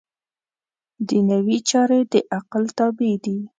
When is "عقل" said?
2.37-2.63